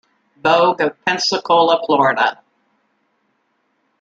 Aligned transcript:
Bogue 0.37 0.81
of 0.81 1.05
Pensacola, 1.05 1.79
Florida. 1.85 2.41